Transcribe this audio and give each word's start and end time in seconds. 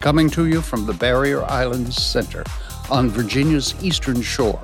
coming 0.00 0.30
to 0.30 0.46
you 0.46 0.62
from 0.62 0.86
the 0.86 0.92
Barrier 0.92 1.42
Islands 1.44 2.00
Center 2.00 2.44
on 2.90 3.10
Virginia's 3.10 3.74
Eastern 3.82 4.22
Shore. 4.22 4.60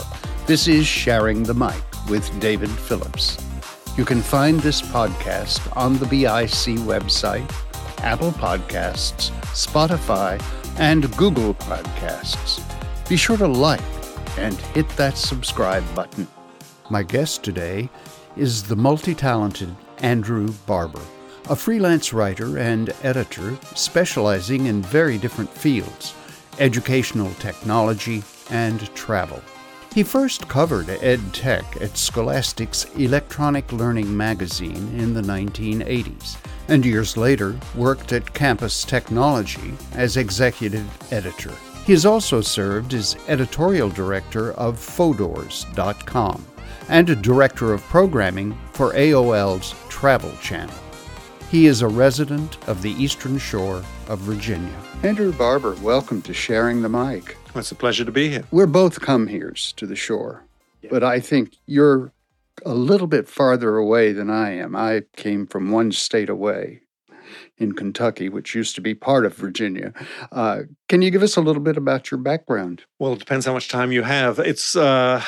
This 0.47 0.69
is 0.69 0.87
Sharing 0.87 1.43
the 1.43 1.55
Mic 1.55 1.83
with 2.09 2.39
David 2.39 2.71
Phillips. 2.71 3.37
You 3.97 4.05
can 4.05 4.23
find 4.23 4.61
this 4.61 4.81
podcast 4.81 5.77
on 5.77 5.99
the 5.99 6.07
BIC 6.07 6.79
website, 6.87 7.51
Apple 8.03 8.33
Podcasts, 8.33 9.31
Spotify, 9.53 10.41
and 10.79 11.15
Google 11.17 11.55
Podcasts. 11.55 12.63
Be 13.09 13.17
sure 13.17 13.37
to 13.37 13.49
like 13.49 13.81
and 14.39 14.55
hit 14.55 14.89
that 14.91 15.17
subscribe 15.17 15.85
button. 15.95 16.29
My 16.91 17.03
guest 17.03 17.43
today 17.43 17.89
is 18.37 18.63
the 18.63 18.77
multi 18.77 19.15
talented 19.15 19.75
Andrew 19.99 20.53
Barber, 20.67 21.03
a 21.51 21.57
freelance 21.57 22.13
writer 22.13 22.59
and 22.59 22.95
editor 23.03 23.57
specializing 23.75 24.67
in 24.67 24.83
very 24.83 25.19
different 25.19 25.51
fields 25.51 26.15
educational 26.59 27.33
technology 27.35 28.23
and 28.51 28.95
travel. 28.95 29.43
He 29.93 30.03
first 30.03 30.49
covered 30.49 30.89
ed 30.89 31.21
tech 31.33 31.65
at 31.81 31.97
Scholastic's 31.97 32.85
Electronic 32.97 33.73
Learning 33.73 34.17
magazine 34.17 34.93
in 34.99 35.15
the 35.15 35.23
1980s, 35.23 36.37
and 36.69 36.85
years 36.85 37.17
later 37.17 37.59
worked 37.75 38.13
at 38.13 38.35
Campus 38.35 38.85
Technology 38.85 39.75
as 39.95 40.17
executive 40.17 40.87
editor. 41.13 41.53
He 41.87 41.93
has 41.93 42.07
also 42.07 42.41
served 42.41 42.95
as 42.95 43.17
editorial 43.29 43.91
director 43.91 44.53
of 44.53 44.79
Fodors.com 44.79 46.45
and 46.89 47.23
director 47.23 47.73
of 47.73 47.83
programming 47.83 48.59
for 48.73 48.93
AOL's 48.95 49.75
Travel 49.89 50.33
Channel. 50.43 50.75
He 51.55 51.67
is 51.67 51.83
a 51.83 51.87
resident 51.87 52.59
of 52.67 52.83
the 52.83 52.91
Eastern 53.01 53.39
Shore 53.39 53.81
of 54.09 54.19
Virginia. 54.19 54.75
Andrew 55.05 55.33
Barber, 55.33 55.77
welcome 55.77 56.21
to 56.23 56.35
Sharing 56.35 56.83
the 56.83 56.89
Mic. 56.89 57.37
It's 57.55 57.71
a 57.71 57.77
pleasure 57.77 58.05
to 58.05 58.11
be 58.11 58.29
here. 58.29 58.43
We're 58.51 58.67
both 58.67 59.01
come 59.01 59.29
here's 59.29 59.73
to 59.75 59.87
the 59.87 59.95
shore, 59.95 60.43
yeah. 60.83 60.91
but 60.91 61.05
I 61.05 61.21
think 61.21 61.57
you're 61.67 62.11
a 62.67 62.75
little 62.75 63.07
bit 63.07 63.29
farther 63.29 63.77
away 63.77 64.13
than 64.13 64.31
I 64.31 64.51
am. 64.57 64.75
I 64.75 65.03
came 65.15 65.47
from 65.47 65.71
one 65.71 65.93
state 65.93 66.29
away 66.29 66.81
in 67.57 67.75
Kentucky, 67.75 68.29
which 68.29 68.57
used 68.57 68.75
to 68.75 68.81
be 68.81 68.97
part 68.97 69.25
of 69.25 69.37
Virginia. 69.37 69.93
Uh, 70.33 70.63
can 70.89 71.03
you 71.03 71.13
give 71.13 71.23
us 71.23 71.37
a 71.37 71.41
little 71.41 71.63
bit 71.63 71.77
about 71.77 72.11
your 72.11 72.19
background? 72.19 72.83
Well, 72.99 73.13
it 73.13 73.21
depends 73.21 73.47
how 73.47 73.53
much 73.53 73.69
time 73.69 73.93
you 73.93 74.03
have. 74.03 74.41
It's 74.41 74.75
uh, 74.75 75.23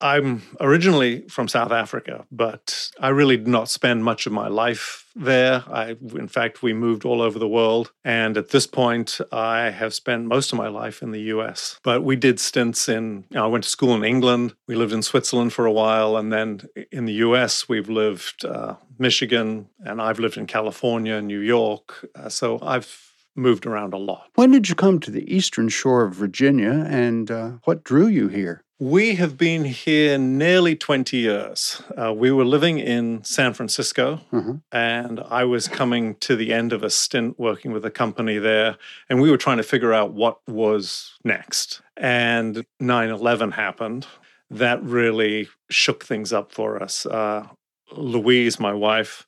I'm 0.00 0.42
originally 0.60 1.22
from 1.28 1.48
South 1.48 1.72
Africa, 1.72 2.26
but 2.32 2.90
I 3.00 3.08
really 3.08 3.36
did 3.36 3.48
not 3.48 3.68
spend 3.68 4.02
much 4.02 4.26
of 4.26 4.32
my 4.32 4.48
life 4.48 5.04
there. 5.14 5.62
I, 5.70 5.96
in 6.14 6.28
fact, 6.28 6.62
we 6.62 6.72
moved 6.72 7.04
all 7.04 7.20
over 7.20 7.38
the 7.38 7.48
world. 7.48 7.92
And 8.04 8.36
at 8.36 8.48
this 8.48 8.66
point, 8.66 9.20
I 9.30 9.70
have 9.70 9.92
spent 9.92 10.24
most 10.24 10.52
of 10.52 10.58
my 10.58 10.68
life 10.68 11.02
in 11.02 11.10
the 11.10 11.20
US. 11.34 11.78
But 11.82 12.02
we 12.02 12.16
did 12.16 12.40
stints 12.40 12.88
in, 12.88 13.24
you 13.30 13.36
know, 13.36 13.44
I 13.44 13.48
went 13.48 13.64
to 13.64 13.70
school 13.70 13.94
in 13.94 14.04
England. 14.04 14.54
We 14.66 14.74
lived 14.74 14.92
in 14.92 15.02
Switzerland 15.02 15.52
for 15.52 15.66
a 15.66 15.72
while. 15.72 16.16
And 16.16 16.32
then 16.32 16.62
in 16.90 17.04
the 17.04 17.14
US, 17.14 17.68
we've 17.68 17.90
lived 17.90 18.44
uh, 18.44 18.76
Michigan, 18.98 19.68
and 19.80 20.00
I've 20.00 20.18
lived 20.18 20.36
in 20.36 20.46
California, 20.46 21.20
New 21.20 21.40
York. 21.40 22.06
Uh, 22.14 22.28
so 22.28 22.58
I've 22.62 23.10
moved 23.36 23.66
around 23.66 23.94
a 23.94 23.98
lot. 23.98 24.28
When 24.34 24.50
did 24.50 24.68
you 24.68 24.74
come 24.74 24.98
to 25.00 25.10
the 25.10 25.34
eastern 25.34 25.68
shore 25.68 26.04
of 26.04 26.14
Virginia 26.14 26.86
and 26.88 27.30
uh, 27.30 27.50
what 27.64 27.84
drew 27.84 28.06
you 28.06 28.28
here? 28.28 28.64
We 28.80 29.16
have 29.16 29.36
been 29.36 29.66
here 29.66 30.16
nearly 30.16 30.74
20 30.74 31.18
years. 31.18 31.82
Uh, 31.94 32.14
we 32.14 32.32
were 32.32 32.46
living 32.46 32.78
in 32.78 33.22
San 33.24 33.52
Francisco, 33.52 34.22
mm-hmm. 34.32 34.54
and 34.72 35.20
I 35.20 35.44
was 35.44 35.68
coming 35.68 36.14
to 36.20 36.34
the 36.34 36.50
end 36.54 36.72
of 36.72 36.82
a 36.82 36.88
stint 36.88 37.38
working 37.38 37.72
with 37.72 37.84
a 37.84 37.90
company 37.90 38.38
there, 38.38 38.78
and 39.10 39.20
we 39.20 39.30
were 39.30 39.36
trying 39.36 39.58
to 39.58 39.62
figure 39.62 39.92
out 39.92 40.14
what 40.14 40.38
was 40.48 41.12
next. 41.22 41.82
And 41.98 42.64
9 42.80 43.10
11 43.10 43.50
happened. 43.50 44.06
That 44.48 44.82
really 44.82 45.50
shook 45.68 46.02
things 46.02 46.32
up 46.32 46.50
for 46.50 46.82
us. 46.82 47.04
Uh, 47.04 47.48
Louise, 47.92 48.58
my 48.58 48.72
wife, 48.72 49.26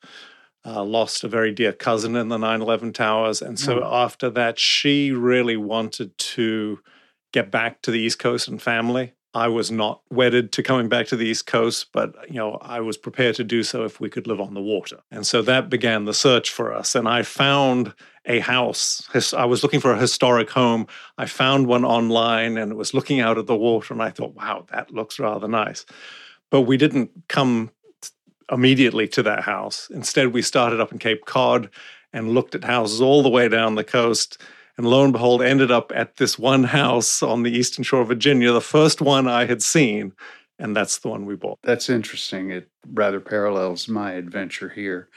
uh, 0.65 0.83
lost 0.83 1.25
a 1.25 1.29
very 1.29 1.53
dear 1.53 1.75
cousin 1.75 2.17
in 2.17 2.29
the 2.29 2.39
9 2.39 2.63
11 2.63 2.95
towers. 2.95 3.43
And 3.43 3.61
so 3.61 3.81
mm. 3.81 3.85
after 3.85 4.31
that, 4.31 4.59
she 4.59 5.13
really 5.13 5.59
wanted 5.59 6.17
to 6.17 6.79
get 7.35 7.51
back 7.51 7.83
to 7.83 7.91
the 7.91 8.01
East 8.01 8.19
Coast 8.19 8.49
and 8.49 8.63
family. 8.63 9.13
I 9.35 9.49
was 9.49 9.71
not 9.71 10.03
wedded 10.11 10.53
to 10.53 10.63
coming 10.63 10.89
back 10.89 11.07
to 11.07 11.17
the 11.17 11.27
East 11.27 11.47
Coast, 11.47 11.87
but 11.93 12.15
you 12.29 12.37
know, 12.37 12.59
I 12.61 12.81
was 12.81 12.99
prepared 12.99 13.35
to 13.37 13.45
do 13.45 13.63
so 13.63 13.85
if 13.85 13.99
we 13.99 14.11
could 14.11 14.27
live 14.27 14.41
on 14.41 14.53
the 14.53 14.61
water. 14.61 15.01
And 15.11 15.27
so 15.27 15.41
that 15.43 15.71
began 15.71 16.05
the 16.05 16.13
search 16.13 16.51
for 16.51 16.73
us. 16.73 16.95
And 16.95 17.09
I 17.09 17.23
found 17.23 17.95
a 18.27 18.41
house. 18.41 19.09
I 19.33 19.47
was 19.47 19.63
looking 19.63 19.81
for 19.81 19.93
a 19.93 19.99
historic 19.99 20.51
home. 20.51 20.87
I 21.17 21.27
found 21.27 21.67
one 21.67 21.85
online 21.85 22.59
and 22.59 22.73
it 22.73 22.77
was 22.77 22.93
looking 22.93 23.21
out 23.21 23.39
at 23.39 23.47
the 23.47 23.57
water. 23.57 23.95
And 23.95 24.03
I 24.03 24.11
thought, 24.11 24.35
wow, 24.35 24.67
that 24.71 24.91
looks 24.93 25.19
rather 25.19 25.49
nice. 25.49 25.87
But 26.51 26.63
we 26.63 26.77
didn't 26.77 27.11
come 27.29 27.71
immediately 28.51 29.09
to 29.09 29.23
that 29.23 29.45
house. 29.45 29.89
Instead, 29.91 30.35
we 30.35 30.43
started 30.43 30.79
up 30.79 30.93
in 30.93 30.99
Cape 30.99 31.25
Cod 31.25 31.71
and 32.13 32.35
looked 32.35 32.55
at 32.55 32.65
houses 32.65 33.01
all 33.01 33.23
the 33.23 33.31
way 33.31 33.49
down 33.49 33.77
the 33.77 33.85
coast 33.85 34.39
and 34.77 34.87
lo 34.87 35.05
and 35.05 35.13
behold, 35.13 35.43
ended 35.43 35.71
up 35.71 35.93
at 35.95 36.17
this 36.17 36.39
one 36.39 36.65
house 36.65 37.23
on 37.23 37.43
the 37.43 37.51
eastern 37.51 37.85
shore 37.85 38.03
of 38.03 38.09
Virginia, 38.09 38.53
the 38.53 38.61
first 38.61 39.01
one 39.01 39.29
I 39.29 39.47
had 39.47 39.63
seen. 39.63 40.13
And 40.59 40.77
that's 40.77 40.99
the 40.99 41.09
one 41.09 41.27
we 41.27 41.35
bought. 41.35 41.59
That's 41.63 41.91
interesting. 41.91 42.51
It 42.51 42.69
rather 42.87 43.21
parallels 43.21 43.89
my 43.89 44.13
adventure 44.13 44.69
here. 44.69 45.09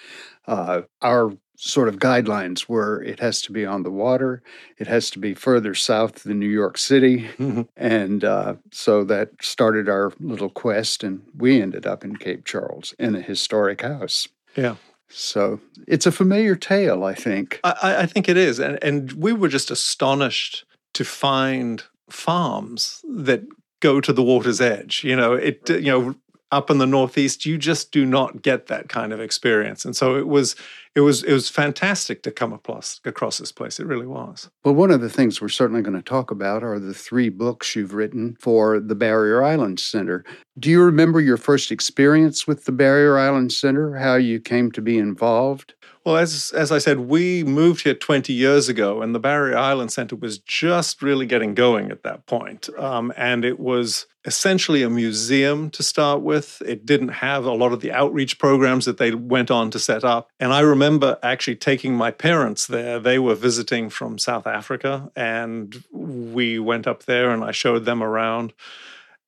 Uh, 0.47 0.83
our 1.01 1.33
sort 1.57 1.87
of 1.87 1.97
guidelines 1.97 2.67
were 2.67 3.01
it 3.03 3.19
has 3.19 3.41
to 3.43 3.51
be 3.51 3.65
on 3.65 3.83
the 3.83 3.91
water, 3.91 4.41
it 4.77 4.87
has 4.87 5.09
to 5.11 5.19
be 5.19 5.33
further 5.33 5.73
south 5.73 6.23
than 6.23 6.39
New 6.39 6.49
York 6.49 6.77
City. 6.77 7.29
Mm-hmm. 7.37 7.61
And 7.77 8.23
uh, 8.23 8.55
so 8.71 9.03
that 9.05 9.29
started 9.41 9.87
our 9.87 10.11
little 10.19 10.49
quest, 10.49 11.03
and 11.03 11.21
we 11.37 11.61
ended 11.61 11.85
up 11.85 12.03
in 12.03 12.17
Cape 12.17 12.45
Charles 12.45 12.93
in 12.99 13.15
a 13.15 13.21
historic 13.21 13.81
house. 13.81 14.27
Yeah. 14.55 14.75
So 15.17 15.61
it's 15.87 16.05
a 16.05 16.11
familiar 16.11 16.55
tale, 16.55 17.05
I 17.05 17.13
think. 17.13 17.61
I, 17.63 18.01
I 18.01 18.05
think 18.05 18.27
it 18.27 18.35
is. 18.35 18.59
And, 18.59 18.77
and 18.83 19.13
we 19.13 19.31
were 19.31 19.47
just 19.47 19.71
astonished 19.71 20.65
to 20.93 21.05
find 21.05 21.83
farms 22.09 23.01
that 23.09 23.43
go 23.79 24.01
to 24.01 24.11
the 24.11 24.21
water's 24.21 24.59
edge. 24.59 25.05
You 25.05 25.15
know, 25.15 25.33
it, 25.33 25.69
you 25.69 25.91
know, 25.91 26.15
up 26.51 26.69
in 26.69 26.77
the 26.77 26.85
northeast 26.85 27.45
you 27.45 27.57
just 27.57 27.91
do 27.91 28.05
not 28.05 28.41
get 28.41 28.67
that 28.67 28.89
kind 28.89 29.11
of 29.11 29.19
experience. 29.19 29.85
And 29.85 29.95
so 29.95 30.15
it 30.15 30.27
was 30.27 30.55
it 30.95 31.01
was 31.01 31.23
it 31.23 31.33
was 31.33 31.49
fantastic 31.49 32.23
to 32.23 32.31
come 32.31 32.53
across 32.53 33.01
across 33.05 33.37
this 33.37 33.51
place. 33.51 33.79
It 33.79 33.87
really 33.87 34.07
was. 34.07 34.49
Well 34.63 34.75
one 34.75 34.91
of 34.91 35.01
the 35.01 35.09
things 35.09 35.41
we're 35.41 35.49
certainly 35.49 35.81
going 35.81 35.97
to 35.97 36.01
talk 36.01 36.31
about 36.31 36.63
are 36.63 36.79
the 36.79 36.93
three 36.93 37.29
books 37.29 37.75
you've 37.75 37.93
written 37.93 38.37
for 38.39 38.79
the 38.79 38.95
barrier 38.95 39.43
island 39.43 39.79
center. 39.79 40.23
Do 40.57 40.69
you 40.69 40.81
remember 40.81 41.19
your 41.19 41.37
first 41.37 41.71
experience 41.71 42.47
with 42.47 42.65
the 42.65 42.71
barrier 42.71 43.17
island 43.17 43.51
center 43.51 43.95
how 43.95 44.15
you 44.15 44.39
came 44.39 44.71
to 44.71 44.81
be 44.81 44.97
involved? 44.97 45.73
Well, 46.05 46.17
as 46.17 46.51
as 46.55 46.71
I 46.71 46.77
said, 46.77 46.99
we 46.99 47.43
moved 47.43 47.81
here 47.81 47.95
20 47.95 48.31
years 48.31 48.69
ago, 48.69 49.01
and 49.01 49.15
the 49.15 49.19
Barrier 49.19 49.57
Island 49.57 49.91
Center 49.91 50.15
was 50.15 50.37
just 50.37 51.01
really 51.01 51.25
getting 51.25 51.55
going 51.55 51.89
at 51.89 52.03
that 52.03 52.27
point. 52.27 52.69
Um, 52.77 53.11
and 53.17 53.43
it 53.43 53.59
was 53.59 54.05
essentially 54.25 54.81
a 54.81 54.89
museum 54.89 55.69
to 55.69 55.83
start 55.83 56.21
with. 56.21 56.61
It 56.65 56.85
didn't 56.85 57.09
have 57.09 57.45
a 57.45 57.53
lot 57.53 57.71
of 57.71 57.81
the 57.81 57.91
outreach 57.91 58.39
programs 58.39 58.85
that 58.85 58.97
they 58.97 59.11
went 59.11 59.51
on 59.51 59.69
to 59.71 59.79
set 59.79 60.03
up. 60.03 60.29
And 60.39 60.51
I 60.51 60.61
remember 60.61 61.19
actually 61.21 61.57
taking 61.57 61.95
my 61.95 62.11
parents 62.11 62.65
there. 62.65 62.99
They 62.99 63.19
were 63.19 63.35
visiting 63.35 63.89
from 63.89 64.17
South 64.17 64.47
Africa, 64.47 65.11
and 65.15 65.83
we 65.91 66.59
went 66.59 66.87
up 66.87 67.03
there 67.03 67.29
and 67.29 67.43
I 67.43 67.51
showed 67.51 67.85
them 67.85 68.01
around. 68.01 68.53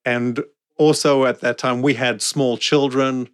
And 0.04 0.44
also 0.78 1.26
at 1.26 1.42
that 1.42 1.58
time, 1.58 1.82
we 1.82 1.94
had 1.94 2.22
small 2.22 2.58
children, 2.58 3.30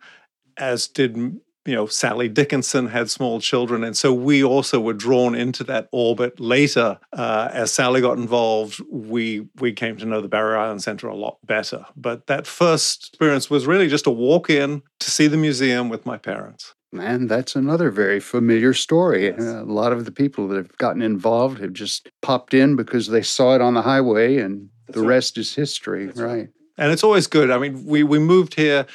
as 0.57 0.87
did 0.87 1.39
you 1.65 1.73
know, 1.73 1.85
Sally 1.85 2.27
Dickinson 2.27 2.87
had 2.87 3.09
small 3.09 3.39
children. 3.39 3.83
And 3.83 3.95
so 3.95 4.13
we 4.13 4.43
also 4.43 4.79
were 4.79 4.93
drawn 4.93 5.33
into 5.33 5.63
that 5.65 5.87
orbit 5.91 6.39
later. 6.39 6.99
Uh, 7.13 7.49
as 7.53 7.73
Sally 7.73 8.01
got 8.01 8.17
involved, 8.17 8.81
we, 8.89 9.47
we 9.59 9.71
came 9.71 9.95
to 9.97 10.05
know 10.05 10.19
the 10.19 10.27
Barrier 10.27 10.57
Island 10.57 10.83
Center 10.83 11.07
a 11.07 11.15
lot 11.15 11.37
better. 11.45 11.85
But 11.95 12.27
that 12.27 12.47
first 12.47 13.09
experience 13.09 13.49
was 13.49 13.65
really 13.65 13.87
just 13.87 14.07
a 14.07 14.11
walk 14.11 14.49
in 14.49 14.81
to 14.99 15.11
see 15.11 15.27
the 15.27 15.37
museum 15.37 15.89
with 15.89 16.05
my 16.05 16.17
parents. 16.17 16.73
Man, 16.91 17.27
that's 17.27 17.55
another 17.55 17.89
very 17.89 18.19
familiar 18.19 18.73
story. 18.73 19.25
Yes. 19.25 19.39
A 19.39 19.63
lot 19.63 19.93
of 19.93 20.05
the 20.05 20.11
people 20.11 20.47
that 20.49 20.57
have 20.57 20.77
gotten 20.77 21.01
involved 21.01 21.59
have 21.59 21.73
just 21.73 22.09
popped 22.21 22.53
in 22.53 22.75
because 22.75 23.07
they 23.07 23.23
saw 23.23 23.55
it 23.55 23.61
on 23.61 23.73
the 23.73 23.81
highway, 23.81 24.37
and 24.37 24.69
that's 24.85 24.97
the 24.97 25.01
right. 25.01 25.15
rest 25.15 25.39
is 25.39 25.55
history, 25.55 26.07
right. 26.07 26.17
right? 26.17 26.49
And 26.77 26.91
it's 26.91 27.03
always 27.03 27.25
good. 27.25 27.49
I 27.49 27.57
mean, 27.57 27.83
we 27.83 28.03
we 28.03 28.19
moved 28.19 28.53
here 28.53 28.85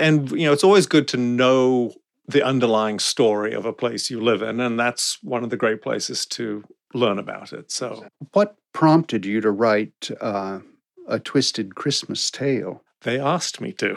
and 0.00 0.30
you 0.32 0.46
know 0.46 0.52
it's 0.52 0.64
always 0.64 0.86
good 0.86 1.06
to 1.08 1.16
know 1.16 1.94
the 2.26 2.42
underlying 2.42 2.98
story 2.98 3.52
of 3.52 3.66
a 3.66 3.72
place 3.72 4.10
you 4.10 4.20
live 4.20 4.42
in 4.42 4.60
and 4.60 4.78
that's 4.78 5.22
one 5.22 5.44
of 5.44 5.50
the 5.50 5.56
great 5.56 5.82
places 5.82 6.24
to 6.26 6.64
learn 6.94 7.18
about 7.18 7.52
it 7.52 7.70
so 7.70 8.06
what 8.32 8.56
prompted 8.72 9.26
you 9.26 9.40
to 9.40 9.50
write 9.50 10.10
uh, 10.20 10.60
a 11.08 11.18
twisted 11.18 11.74
christmas 11.74 12.30
tale 12.30 12.82
they 13.02 13.18
asked 13.18 13.60
me 13.60 13.72
to 13.72 13.92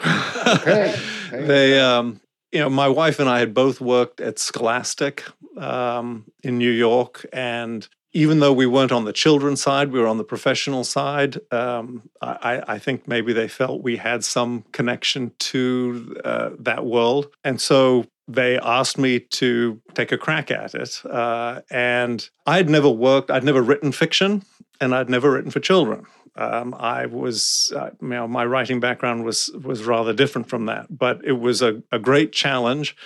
okay. 0.48 0.94
okay. 1.28 1.46
they 1.46 1.80
um, 1.80 2.20
you 2.52 2.60
know 2.60 2.70
my 2.70 2.88
wife 2.88 3.18
and 3.18 3.28
i 3.28 3.38
had 3.38 3.54
both 3.54 3.80
worked 3.80 4.20
at 4.20 4.38
scholastic 4.38 5.24
um, 5.56 6.24
in 6.42 6.58
new 6.58 6.70
york 6.70 7.24
and 7.32 7.88
even 8.14 8.38
though 8.38 8.52
we 8.52 8.64
weren't 8.64 8.92
on 8.92 9.04
the 9.04 9.12
children's 9.12 9.60
side, 9.60 9.90
we 9.90 9.98
were 9.98 10.06
on 10.06 10.18
the 10.18 10.24
professional 10.24 10.84
side. 10.84 11.38
Um, 11.50 12.08
I, 12.22 12.62
I, 12.66 12.78
think 12.78 13.08
maybe 13.08 13.32
they 13.32 13.48
felt 13.48 13.82
we 13.82 13.96
had 13.96 14.22
some 14.22 14.64
connection 14.70 15.32
to 15.40 16.16
uh, 16.24 16.50
that 16.60 16.86
world. 16.86 17.26
And 17.42 17.60
so 17.60 18.06
they 18.28 18.56
asked 18.58 18.98
me 18.98 19.18
to 19.18 19.80
take 19.94 20.12
a 20.12 20.16
crack 20.16 20.52
at 20.52 20.76
it. 20.76 21.02
Uh, 21.04 21.60
and 21.70 22.28
I'd 22.46 22.70
never 22.70 22.88
worked, 22.88 23.32
I'd 23.32 23.44
never 23.44 23.60
written 23.60 23.90
fiction, 23.90 24.44
and 24.80 24.94
I'd 24.94 25.10
never 25.10 25.32
written 25.32 25.50
for 25.50 25.60
children. 25.60 26.06
Um, 26.36 26.72
I 26.74 27.06
was, 27.06 27.72
uh, 27.76 27.90
you 28.00 28.08
know, 28.08 28.28
my 28.28 28.44
writing 28.44 28.80
background 28.80 29.24
was 29.24 29.50
was 29.62 29.84
rather 29.84 30.12
different 30.12 30.48
from 30.48 30.66
that, 30.66 30.86
but 30.90 31.20
it 31.24 31.38
was 31.38 31.62
a, 31.62 31.80
a 31.92 31.98
great 32.00 32.32
challenge, 32.32 32.96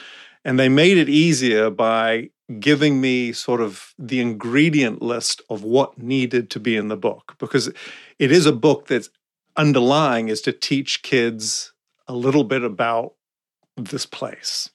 and 0.47 0.59
they 0.59 0.71
made 0.71 0.97
it 0.97 1.11
easier 1.11 1.69
by 1.69 2.31
giving 2.59 3.01
me 3.01 3.33
sort 3.33 3.61
of 3.61 3.93
the 3.99 4.21
ingredient 4.21 5.03
list 5.03 5.43
of 5.51 5.63
what 5.63 5.99
needed 5.99 6.51
to 6.51 6.61
be 6.61 6.77
in 6.77 6.89
the 6.89 6.97
book 6.97 7.35
because 7.39 7.71
it 8.19 8.33
is 8.33 8.47
a 8.47 8.53
book 8.53 8.87
that's 8.87 9.11
underlying 9.57 10.29
is 10.29 10.41
to 10.41 10.53
teach 10.53 11.03
kids 11.03 11.73
a 12.07 12.15
little 12.15 12.45
bit 12.45 12.63
about 12.63 13.13
this 13.77 14.07
place. 14.07 14.71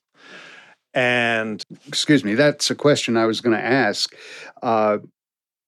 And 0.94 1.64
excuse 1.88 2.24
me, 2.24 2.36
that's 2.36 2.70
a 2.70 2.76
question 2.76 3.18
I 3.18 3.26
was 3.26 3.42
going 3.42 3.58
to 3.58 3.64
ask. 3.64 4.14
Uh, 4.62 5.00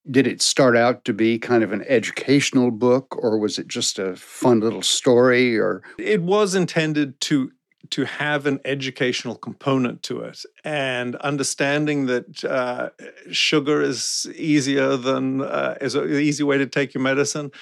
did 0.08 0.28
it 0.28 0.40
start 0.40 0.76
out 0.76 1.04
to 1.04 1.12
be 1.12 1.38
kind 1.38 1.64
of 1.64 1.72
an 1.72 1.84
educational 1.88 2.70
book 2.70 3.16
or 3.20 3.38
was 3.38 3.58
it 3.58 3.66
just 3.66 3.98
a 3.98 4.14
fun 4.14 4.60
little 4.60 4.82
story 4.82 5.58
or 5.58 5.82
it 5.98 6.22
was 6.22 6.54
intended 6.54 7.20
to 7.22 7.50
to 7.90 8.04
have 8.04 8.46
an 8.46 8.60
educational 8.64 9.36
component 9.36 10.02
to 10.02 10.20
it. 10.20 10.42
And 10.64 11.14
understanding 11.16 12.06
that 12.06 12.44
uh, 12.44 12.90
sugar 13.30 13.80
is 13.80 14.26
easier 14.34 14.96
than 14.96 15.42
uh, 15.42 15.76
is 15.80 15.94
an 15.94 16.10
easy 16.10 16.42
way 16.42 16.58
to 16.58 16.66
take 16.66 16.94
your 16.94 17.02
medicine 17.02 17.52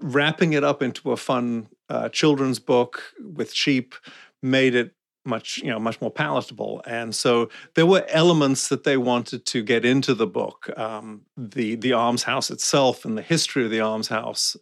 wrapping 0.00 0.52
it 0.52 0.64
up 0.64 0.82
into 0.82 1.12
a 1.12 1.16
fun 1.16 1.68
uh, 1.88 2.08
children's 2.10 2.58
book 2.58 3.02
with 3.20 3.52
sheep 3.52 3.94
made 4.42 4.74
it 4.74 4.94
much 5.24 5.58
you 5.58 5.70
know 5.70 5.78
much 5.78 6.00
more 6.00 6.10
palatable. 6.10 6.80
And 6.86 7.14
so 7.14 7.50
there 7.74 7.86
were 7.86 8.06
elements 8.08 8.68
that 8.68 8.84
they 8.84 8.96
wanted 8.96 9.44
to 9.46 9.62
get 9.62 9.84
into 9.84 10.14
the 10.14 10.26
book 10.26 10.70
um, 10.78 11.22
the 11.36 11.74
the 11.74 11.92
almshouse 11.92 12.50
itself 12.50 13.04
and 13.04 13.18
the 13.18 13.22
history 13.22 13.64
of 13.64 13.70
the 13.70 13.80
almshouse 13.80 14.56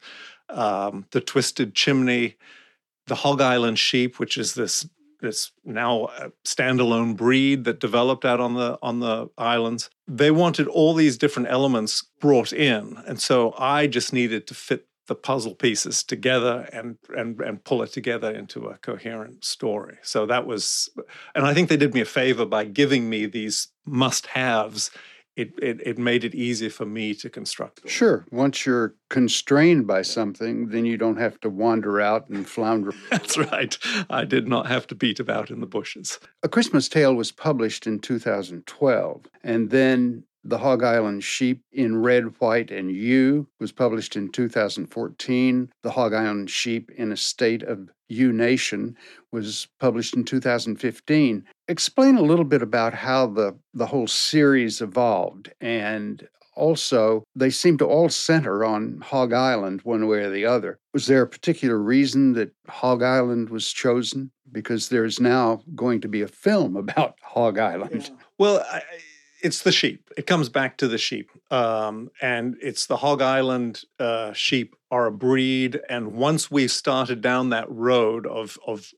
um, 0.49 1.07
the 1.11 1.21
twisted 1.21 1.75
chimney 1.75 2.37
the 3.07 3.15
hog 3.15 3.41
island 3.41 3.79
sheep 3.79 4.19
which 4.19 4.37
is 4.37 4.55
this 4.55 4.89
this 5.21 5.51
now 5.65 6.05
uh, 6.05 6.29
standalone 6.45 7.17
breed 7.17 7.65
that 7.65 7.81
developed 7.81 8.25
out 8.25 8.41
on 8.41 8.55
the 8.55 8.79
on 8.83 9.01
the 9.01 9.29
islands 9.39 9.89
they 10.07 10.31
wanted 10.31 10.67
all 10.69 10.95
these 10.95 11.17
different 11.17 11.49
elements 11.49 12.05
brought 12.21 12.53
in 12.53 12.99
and 13.07 13.21
so 13.21 13.55
i 13.59 13.87
just 13.87 14.13
needed 14.13 14.47
to 14.47 14.55
fit 14.55 14.87
the 15.07 15.15
puzzle 15.15 15.55
pieces 15.55 16.03
together 16.03 16.69
and 16.73 16.99
and 17.17 17.41
and 17.41 17.65
pull 17.65 17.83
it 17.83 17.93
together 17.93 18.31
into 18.31 18.67
a 18.67 18.77
coherent 18.79 19.45
story. 19.45 19.99
So 20.03 20.27
that 20.27 20.47
was, 20.47 20.89
and 21.35 21.47
I 21.47 21.55
think 21.55 21.69
they 21.69 21.77
did 21.77 21.95
me 21.95 22.01
a 22.01 22.07
favor 22.07 22.45
by 22.45 22.65
giving 22.65 23.09
me 23.09 23.27
these 23.27 23.69
must-haves. 23.85 24.91
It, 25.37 25.53
it, 25.61 25.81
it 25.87 25.99
made 25.99 26.25
it 26.25 26.35
easy 26.35 26.71
for 26.71 26.87
me 26.87 27.15
to 27.15 27.29
construct. 27.29 27.89
Sure. 27.89 28.25
Once 28.31 28.65
you're 28.65 28.95
constrained 29.11 29.87
by 29.87 30.03
something, 30.03 30.69
then 30.69 30.87
you 30.87 30.97
don't 30.97 31.19
have 31.19 31.39
to 31.41 31.51
wander 31.51 32.01
out 32.01 32.29
and 32.31 32.49
flounder. 32.49 32.93
That's 33.11 33.37
right. 33.37 33.77
I 34.09 34.25
did 34.25 34.49
not 34.49 34.67
have 34.67 34.87
to 34.89 34.95
beat 34.95 35.21
about 35.21 35.51
in 35.51 35.61
the 35.61 35.67
bushes. 35.67 36.19
A 36.43 36.49
Christmas 36.49 36.89
Tale 36.89 37.15
was 37.15 37.33
published 37.33 37.87
in 37.87 37.99
2012, 37.99 39.27
and 39.45 39.71
then 39.71 40.25
the 40.49 40.59
Hog 40.59 40.83
Island 40.83 41.25
Sheep 41.25 41.63
in 41.73 42.01
Red, 42.03 42.39
White, 42.39 42.71
and 42.71 42.91
Ewe 42.91 43.47
was 43.59 43.73
published 43.73 44.17
in 44.17 44.31
2014. 44.31 45.71
The 45.83 45.91
Hog 45.91 46.15
Island 46.15 46.51
Sheep 46.51 46.91
in 46.97 47.13
a 47.13 47.17
State 47.17 47.63
of 47.63 47.91
U 48.09 48.33
Nation 48.33 48.97
was 49.33 49.67
published 49.81 50.15
in 50.15 50.25
2015. 50.25 51.45
Explain 51.69 52.17
a 52.17 52.23
little 52.23 52.45
bit 52.45 52.63
about 52.63 52.95
how 52.95 53.27
the, 53.27 53.57
the 53.75 53.87
whole 53.87 54.07
series 54.07 54.81
evolved 54.81 55.53
and 55.61 56.29
also, 56.57 57.23
they 57.37 57.51
seem 57.51 57.77
to 57.79 57.85
all 57.85 58.09
center 58.09 58.65
on 58.65 59.03
Hog 59.03 59.35
Island 59.35 59.83
one 59.83 60.07
way 60.07 60.21
or 60.21 60.31
the 60.31 60.47
other. 60.47 60.79
Was 60.95 61.07
there 61.07 61.21
a 61.21 61.29
particular 61.29 61.77
reason 61.77 62.33
that 62.33 62.51
Hog 62.67 63.03
Island 63.03 63.51
was 63.51 63.71
chosen? 63.71 64.31
Because 64.51 64.89
there's 64.89 65.21
now 65.21 65.61
going 65.75 66.01
to 66.01 66.09
be 66.09 66.23
a 66.23 66.29
film 66.29 66.75
about 66.77 67.17
Hog 67.21 67.59
Island. 67.59 68.11
Well, 68.39 68.65
I, 68.73 68.81
it's 69.43 69.63
the 69.63 69.73
sheep. 69.73 70.11
It 70.17 70.27
comes 70.27 70.49
back 70.49 70.77
to 70.79 70.89
the 70.89 70.99
sheep, 70.99 71.31
um, 71.53 72.11
and 72.21 72.57
it's 72.61 72.87
the 72.87 72.97
Hog 72.97 73.23
Island 73.23 73.85
uh, 73.99 74.33
sheep 74.33 74.75
are 74.91 75.07
a 75.07 75.13
breed. 75.13 75.81
And 75.89 76.13
once 76.13 76.51
we 76.51 76.69
started 76.69 77.21
down 77.21 77.51
that 77.51 77.71
road 77.71 78.27
of 78.27 78.59
of 78.67 78.93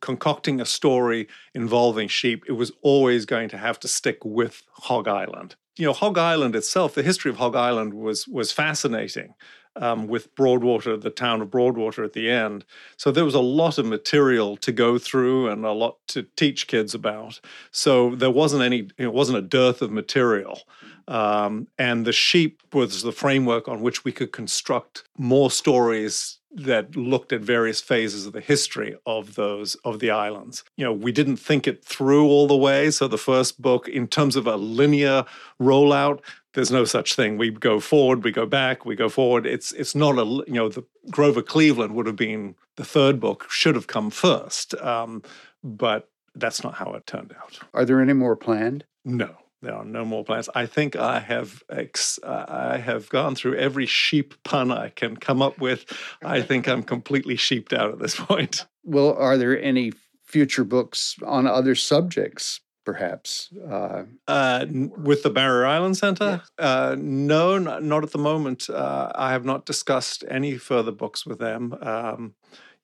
concocting 0.00 0.60
a 0.60 0.66
story 0.66 1.28
involving 1.54 2.08
sheep, 2.08 2.44
it 2.48 2.52
was 2.52 2.72
always 2.82 3.24
going 3.24 3.48
to 3.48 3.58
have 3.58 3.80
to 3.80 3.88
stick 3.88 4.24
with 4.24 4.62
Hog 4.72 5.08
Island. 5.08 5.56
You 5.76 5.86
know, 5.86 5.92
Hog 5.92 6.18
Island 6.18 6.54
itself, 6.54 6.94
the 6.94 7.02
history 7.02 7.30
of 7.30 7.36
Hog 7.36 7.56
Island 7.56 7.94
was 7.94 8.28
was 8.28 8.52
fascinating 8.52 9.34
um, 9.76 10.06
with 10.06 10.34
Broadwater, 10.34 10.96
the 10.96 11.10
town 11.10 11.42
of 11.42 11.50
Broadwater 11.50 12.04
at 12.04 12.12
the 12.12 12.30
end. 12.30 12.64
So 12.96 13.10
there 13.10 13.24
was 13.24 13.34
a 13.34 13.40
lot 13.40 13.78
of 13.78 13.86
material 13.86 14.56
to 14.58 14.72
go 14.72 14.98
through 14.98 15.48
and 15.48 15.64
a 15.64 15.72
lot 15.72 15.96
to 16.08 16.24
teach 16.36 16.66
kids 16.66 16.94
about. 16.94 17.40
So 17.70 18.14
there 18.14 18.30
wasn't 18.30 18.62
any, 18.62 18.88
it 18.98 19.12
wasn't 19.12 19.38
a 19.38 19.42
dearth 19.42 19.82
of 19.82 19.90
material. 19.90 20.60
Um, 21.08 21.68
and 21.78 22.06
the 22.06 22.12
sheep 22.12 22.62
was 22.72 23.02
the 23.02 23.12
framework 23.12 23.68
on 23.68 23.82
which 23.82 24.04
we 24.04 24.12
could 24.12 24.32
construct 24.32 25.04
more 25.18 25.50
stories 25.50 26.38
that 26.54 26.94
looked 26.94 27.32
at 27.32 27.40
various 27.40 27.80
phases 27.80 28.26
of 28.26 28.32
the 28.32 28.40
history 28.40 28.96
of 29.04 29.34
those 29.34 29.74
of 29.84 29.98
the 29.98 30.10
islands. 30.10 30.62
You 30.76 30.84
know, 30.84 30.92
we 30.92 31.12
didn't 31.12 31.36
think 31.36 31.66
it 31.66 31.84
through 31.84 32.26
all 32.26 32.46
the 32.46 32.56
way. 32.56 32.90
So 32.90 33.08
the 33.08 33.18
first 33.18 33.60
book, 33.60 33.88
in 33.88 34.06
terms 34.06 34.36
of 34.36 34.46
a 34.46 34.56
linear 34.56 35.24
rollout, 35.60 36.20
there's 36.54 36.70
no 36.70 36.84
such 36.84 37.14
thing. 37.14 37.36
We 37.36 37.50
go 37.50 37.80
forward, 37.80 38.22
we 38.22 38.30
go 38.30 38.46
back, 38.46 38.86
we 38.86 38.94
go 38.94 39.08
forward. 39.08 39.46
It's 39.46 39.72
it's 39.72 39.94
not 39.94 40.18
a 40.18 40.24
you 40.24 40.54
know 40.54 40.68
the 40.68 40.84
Grover 41.10 41.42
Cleveland 41.42 41.94
would 41.94 42.06
have 42.06 42.16
been 42.16 42.54
the 42.76 42.84
third 42.84 43.20
book 43.20 43.46
should 43.50 43.74
have 43.74 43.88
come 43.88 44.10
first, 44.10 44.74
um, 44.76 45.22
but 45.62 46.08
that's 46.34 46.62
not 46.62 46.74
how 46.74 46.92
it 46.94 47.06
turned 47.06 47.34
out. 47.40 47.58
Are 47.74 47.84
there 47.84 48.00
any 48.00 48.12
more 48.12 48.36
planned? 48.36 48.84
No, 49.04 49.36
there 49.64 49.74
are 49.74 49.84
no 49.84 50.04
more 50.04 50.24
plans. 50.24 50.48
I 50.54 50.66
think 50.66 50.96
I 50.96 51.18
have 51.20 51.62
ex- 51.70 52.18
I 52.22 52.78
have 52.78 53.08
gone 53.08 53.34
through 53.34 53.56
every 53.56 53.86
sheep 53.86 54.34
pun 54.44 54.70
I 54.70 54.90
can 54.90 55.16
come 55.16 55.42
up 55.42 55.58
with. 55.60 55.84
I 56.22 56.42
think 56.42 56.68
I'm 56.68 56.82
completely 56.82 57.36
sheeped 57.36 57.72
out 57.72 57.90
at 57.90 57.98
this 57.98 58.16
point. 58.16 58.66
Well, 58.86 59.14
are 59.14 59.38
there 59.38 59.58
any 59.58 59.94
future 60.24 60.62
books 60.62 61.16
on 61.24 61.46
other 61.46 61.74
subjects 61.74 62.60
perhaps? 62.84 63.48
Uh, 63.66 64.02
uh, 64.28 64.66
with 64.68 65.22
the 65.22 65.30
Barrier 65.30 65.64
Island 65.64 65.96
Center? 65.96 66.42
Uh, 66.58 66.94
no, 66.98 67.56
not, 67.56 67.82
not, 67.82 68.04
at 68.04 68.10
the 68.10 68.18
moment. 68.18 68.68
Uh, 68.68 69.10
I 69.14 69.32
have 69.32 69.46
not 69.46 69.64
discussed 69.64 70.22
any 70.28 70.58
further 70.58 70.92
books 70.92 71.24
with 71.24 71.38
them. 71.38 71.74
Um, 71.80 72.34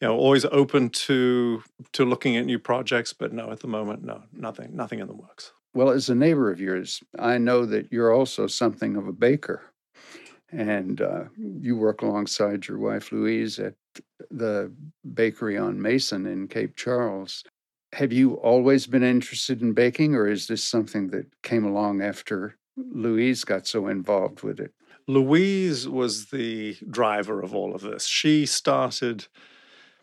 you 0.00 0.08
know, 0.08 0.16
always 0.16 0.46
open 0.46 0.88
to 0.88 1.62
to 1.92 2.04
looking 2.04 2.36
at 2.36 2.46
new 2.46 2.58
projects, 2.58 3.12
but 3.12 3.32
no, 3.32 3.50
at 3.50 3.60
the 3.60 3.68
moment, 3.68 4.02
no, 4.02 4.22
nothing, 4.32 4.74
nothing 4.74 5.00
in 5.00 5.06
the 5.06 5.14
works. 5.14 5.52
Well, 5.72 5.90
as 5.90 6.08
a 6.08 6.14
neighbor 6.14 6.50
of 6.50 6.60
yours, 6.60 7.02
I 7.18 7.38
know 7.38 7.64
that 7.66 7.92
you're 7.92 8.12
also 8.12 8.46
something 8.46 8.96
of 8.96 9.06
a 9.06 9.12
baker, 9.12 9.62
and 10.50 11.00
uh, 11.00 11.24
you 11.36 11.76
work 11.76 12.02
alongside 12.02 12.66
your 12.66 12.78
wife 12.78 13.12
Louise 13.12 13.58
at 13.60 13.74
the 14.30 14.72
bakery 15.14 15.56
on 15.56 15.80
Mason 15.80 16.26
in 16.26 16.48
Cape 16.48 16.74
Charles. 16.76 17.44
Have 17.92 18.12
you 18.12 18.34
always 18.34 18.86
been 18.86 19.04
interested 19.04 19.62
in 19.62 19.72
baking, 19.72 20.16
or 20.16 20.28
is 20.28 20.48
this 20.48 20.64
something 20.64 21.08
that 21.08 21.26
came 21.42 21.64
along 21.64 22.02
after 22.02 22.56
Louise 22.76 23.44
got 23.44 23.66
so 23.66 23.86
involved 23.86 24.42
with 24.42 24.58
it? 24.58 24.72
Louise 25.06 25.88
was 25.88 26.26
the 26.26 26.76
driver 26.88 27.40
of 27.42 27.54
all 27.54 27.74
of 27.74 27.82
this. 27.82 28.06
She 28.06 28.46
started 28.46 29.26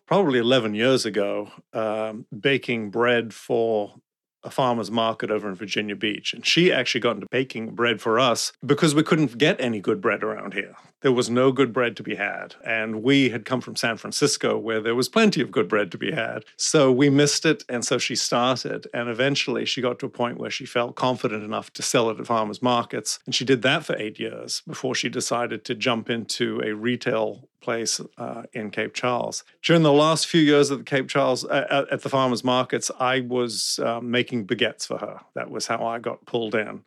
probably 0.06 0.40
11 0.40 0.76
years 0.76 1.06
ago 1.06 1.52
um, 1.74 2.26
baking 2.38 2.90
bread 2.90 3.34
for 3.34 3.96
a 4.44 4.52
farmer's 4.52 4.92
market 4.92 5.32
over 5.32 5.50
in 5.50 5.56
Virginia 5.56 5.96
Beach. 5.96 6.34
And 6.34 6.46
she 6.46 6.72
actually 6.72 7.02
got 7.02 7.16
into 7.16 7.28
baking 7.32 7.76
bread 7.76 8.02
for 8.02 8.20
us 8.20 8.52
because 8.66 8.96
we 8.96 9.04
couldn't 9.04 9.38
get 9.38 9.60
any 9.60 9.80
good 9.80 10.02
bread 10.02 10.24
around 10.24 10.54
here. 10.54 10.76
There 11.02 11.12
was 11.12 11.30
no 11.30 11.52
good 11.52 11.74
bread 11.74 11.96
to 11.98 12.04
be 12.04 12.16
had. 12.16 12.56
And 12.66 13.04
we 13.04 13.30
had 13.30 13.46
come 13.46 13.62
from 13.62 13.76
San 13.76 13.98
Francisco 13.98 14.58
where 14.58 14.82
there 14.82 14.96
was 14.96 15.10
plenty 15.10 15.42
of 15.42 15.52
good 15.52 15.68
bread 15.68 15.92
to 15.92 15.98
be 15.98 16.12
had. 16.12 16.44
So 16.56 16.92
we 16.92 17.10
missed 17.10 17.46
it. 17.46 17.64
And 17.70 17.86
so 17.86 17.98
she 17.98 18.16
started. 18.16 18.88
And 18.94 19.10
eventually 19.10 19.66
she 19.66 19.82
got 19.82 20.00
to 20.00 20.08
a 20.08 20.10
point 20.10 20.40
where 20.40 20.50
she 20.50 20.66
felt 20.66 20.96
confident 20.96 21.44
enough 21.44 21.72
to 21.74 21.84
sell 21.84 22.10
it 22.10 22.20
at 22.20 22.28
farmers 22.28 22.62
markets. 22.62 23.20
And 23.26 23.36
she 23.36 23.46
did 23.46 23.62
that 23.62 23.86
for 23.86 23.96
eight 23.98 24.20
years 24.20 24.62
before 24.68 24.96
she 24.96 25.10
decided 25.10 25.64
to 25.66 25.76
jump 25.76 26.10
into 26.10 26.62
a 26.64 26.74
retail 26.74 27.48
place 27.62 28.00
uh, 28.18 28.44
in 28.54 28.72
Cape 28.72 28.94
Charles. 28.94 29.44
During 29.62 29.84
the 29.84 29.92
last 29.92 30.28
few 30.28 30.42
years 30.42 30.72
at 30.72 30.78
the 30.78 30.84
Cape 30.84 31.10
Charles, 31.10 31.44
uh, 31.44 31.86
at 31.92 32.02
the 32.02 32.10
farmers 32.10 32.44
markets, 32.44 32.90
I 33.00 33.20
was 33.20 33.80
uh, 33.84 34.00
making 34.00 34.48
baguettes 34.48 34.88
for 34.88 34.98
her. 35.00 35.20
That 35.34 35.52
was 35.52 35.68
how 35.68 35.86
I 35.86 36.00
got 36.00 36.26
pulled 36.26 36.56
in. 36.56 36.84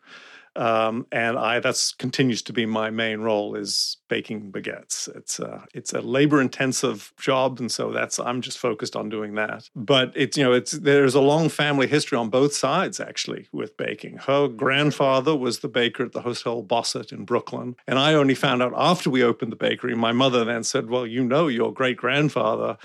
Um, 0.56 1.06
and 1.12 1.38
I 1.38 1.60
that's 1.60 1.92
continues 1.92 2.42
to 2.42 2.52
be 2.52 2.66
my 2.66 2.90
main 2.90 3.20
role 3.20 3.54
is 3.54 3.98
baking 4.08 4.50
baguettes. 4.50 5.08
It's 5.16 5.38
a, 5.38 5.64
it's 5.72 5.92
a 5.92 6.00
labor 6.00 6.40
intensive 6.40 7.12
job, 7.20 7.60
and 7.60 7.70
so 7.70 7.92
that's 7.92 8.18
I'm 8.18 8.40
just 8.40 8.58
focused 8.58 8.96
on 8.96 9.08
doing 9.08 9.34
that. 9.36 9.70
But 9.76 10.12
it's 10.16 10.36
you 10.36 10.44
know 10.44 10.52
it's 10.52 10.72
there's 10.72 11.14
a 11.14 11.20
long 11.20 11.48
family 11.48 11.86
history 11.86 12.18
on 12.18 12.30
both 12.30 12.52
sides 12.54 12.98
actually 12.98 13.48
with 13.52 13.76
baking. 13.76 14.18
Her 14.18 14.48
grandfather 14.48 15.36
was 15.36 15.60
the 15.60 15.68
baker 15.68 16.04
at 16.04 16.12
the 16.12 16.22
Hotel 16.22 16.62
Bossert 16.62 17.12
in 17.12 17.24
Brooklyn, 17.24 17.76
and 17.86 17.98
I 17.98 18.14
only 18.14 18.34
found 18.34 18.62
out 18.62 18.72
after 18.76 19.08
we 19.08 19.22
opened 19.22 19.52
the 19.52 19.56
bakery. 19.56 19.94
My 19.94 20.12
mother 20.12 20.44
then 20.44 20.64
said, 20.64 20.90
"Well, 20.90 21.06
you 21.06 21.24
know, 21.24 21.46
your 21.48 21.72
great 21.72 21.96
grandfather." 21.96 22.76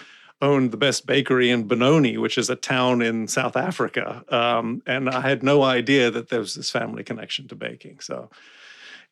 Owned 0.42 0.72
the 0.72 0.78
best 0.78 1.06
bakery 1.06 1.50
in 1.50 1.68
Benoni, 1.68 2.18
which 2.18 2.38
is 2.38 2.50
a 2.50 2.56
town 2.56 3.02
in 3.02 3.28
South 3.28 3.56
Africa. 3.56 4.24
Um, 4.30 4.82
and 4.86 5.10
I 5.10 5.22
had 5.22 5.44
no 5.44 5.64
idea 5.64 6.12
that 6.12 6.30
there 6.30 6.40
was 6.40 6.56
this 6.56 6.70
family 6.70 7.04
connection 7.04 7.48
to 7.48 7.56
baking. 7.56 8.00
So, 8.02 8.30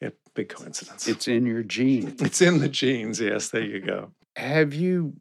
yeah, 0.01 0.09
big 0.33 0.49
coincidence. 0.49 1.07
It's 1.07 1.27
in 1.27 1.45
your 1.45 1.63
genes. 1.63 2.21
It's 2.21 2.41
in 2.41 2.59
the 2.59 2.69
genes. 2.69 3.19
Yes, 3.19 3.49
there 3.49 3.63
you 3.63 3.79
go. 3.79 4.11
Have 4.35 4.73
you 4.73 5.13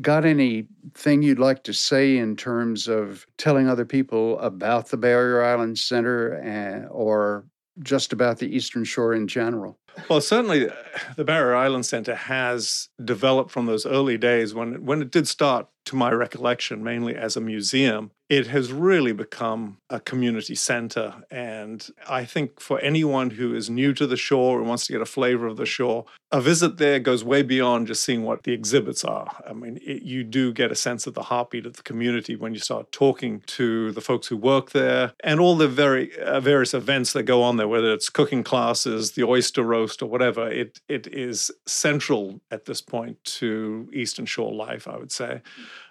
got 0.00 0.24
anything 0.24 1.22
you'd 1.22 1.38
like 1.38 1.64
to 1.64 1.72
say 1.72 2.16
in 2.16 2.36
terms 2.36 2.86
of 2.86 3.26
telling 3.36 3.68
other 3.68 3.84
people 3.84 4.38
about 4.38 4.88
the 4.88 4.96
Barrier 4.96 5.42
Island 5.42 5.78
Center 5.78 6.34
and, 6.34 6.88
or 6.90 7.44
just 7.80 8.12
about 8.12 8.38
the 8.38 8.54
Eastern 8.54 8.84
Shore 8.84 9.14
in 9.14 9.26
general? 9.26 9.78
Well, 10.08 10.20
certainly 10.20 10.68
uh, 10.68 10.72
the 11.16 11.24
Barrier 11.24 11.54
Island 11.54 11.86
Center 11.86 12.14
has 12.14 12.88
developed 13.04 13.50
from 13.50 13.66
those 13.66 13.86
early 13.86 14.18
days 14.18 14.54
when 14.54 14.84
when 14.84 15.02
it 15.02 15.10
did 15.10 15.28
start 15.28 15.68
to 15.86 15.96
my 15.96 16.10
recollection, 16.10 16.84
mainly 16.84 17.16
as 17.16 17.36
a 17.36 17.40
museum, 17.40 18.10
it 18.28 18.46
has 18.46 18.72
really 18.72 19.12
become 19.12 19.78
a 19.90 19.98
community 19.98 20.54
center. 20.54 21.24
And 21.32 21.84
I 22.08 22.24
think 22.24 22.60
for 22.60 22.78
anyone 22.78 23.30
who 23.30 23.54
is 23.56 23.68
new 23.68 23.92
to 23.94 24.06
the 24.06 24.16
shore 24.16 24.60
and 24.60 24.68
wants 24.68 24.86
to 24.86 24.92
get 24.92 25.02
a 25.02 25.06
flavor 25.06 25.48
of 25.48 25.56
the 25.56 25.66
shore, 25.66 26.04
a 26.30 26.40
visit 26.40 26.76
there 26.76 27.00
goes 27.00 27.24
way 27.24 27.42
beyond 27.42 27.88
just 27.88 28.04
seeing 28.04 28.22
what 28.22 28.44
the 28.44 28.52
exhibits 28.52 29.04
are. 29.04 29.42
I 29.44 29.52
mean, 29.52 29.80
it, 29.82 30.02
you 30.02 30.22
do 30.22 30.52
get 30.52 30.70
a 30.70 30.76
sense 30.76 31.08
of 31.08 31.14
the 31.14 31.24
heartbeat 31.24 31.66
of 31.66 31.74
the 31.74 31.82
community 31.82 32.36
when 32.36 32.54
you 32.54 32.60
start 32.60 32.92
talking 32.92 33.42
to 33.48 33.90
the 33.90 34.00
folks 34.00 34.28
who 34.28 34.36
work 34.36 34.70
there 34.70 35.12
and 35.24 35.40
all 35.40 35.56
the 35.56 35.66
very 35.66 36.16
uh, 36.20 36.38
various 36.38 36.72
events 36.72 37.12
that 37.14 37.24
go 37.24 37.42
on 37.42 37.56
there, 37.56 37.66
whether 37.66 37.92
it's 37.92 38.08
cooking 38.08 38.44
classes, 38.44 39.12
the 39.12 39.24
oyster 39.24 39.64
roast, 39.64 40.02
or 40.02 40.06
whatever. 40.06 40.48
It 40.48 40.80
it 40.88 41.08
is 41.08 41.50
central 41.66 42.40
at 42.52 42.66
this 42.66 42.80
point 42.80 43.22
to 43.24 43.90
Eastern 43.92 44.26
Shore 44.26 44.54
life, 44.54 44.86
I 44.86 44.96
would 44.96 45.10
say. 45.10 45.42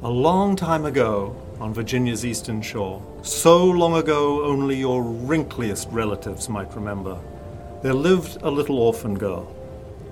A 0.02 0.08
long 0.08 0.54
time 0.54 0.84
ago, 0.84 1.34
on 1.58 1.74
Virginia's 1.74 2.24
eastern 2.24 2.62
shore, 2.62 3.02
so 3.22 3.64
long 3.64 3.96
ago 3.96 4.44
only 4.44 4.76
your 4.76 5.02
wrinkliest 5.02 5.88
relatives 5.90 6.48
might 6.48 6.72
remember, 6.74 7.18
there 7.82 7.94
lived 7.94 8.38
a 8.42 8.50
little 8.50 8.78
orphan 8.78 9.16
girl. 9.16 9.54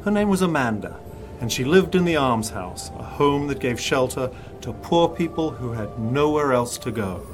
Her 0.05 0.11
name 0.11 0.29
was 0.29 0.43
Amanda, 0.43 0.97
and 1.41 1.53
she 1.53 1.65
lived 1.65 1.95
in 1.95 2.05
the 2.05 2.17
almshouse, 2.17 2.91
a 2.91 3.03
home 3.03 3.49
that 3.49 3.59
gave 3.59 3.81
shelter 3.81 4.31
to 4.61 4.73
poor 4.73 5.09
people 5.09 5.51
who 5.51 5.73
had 5.73 5.99
nowhere 5.99 6.53
else 6.53 6.79
to 6.79 6.91
go. 6.91 7.27